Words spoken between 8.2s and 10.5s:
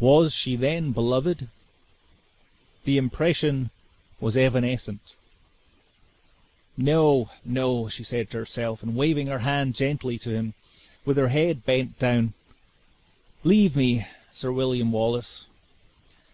she to herself; and waving her hand gently to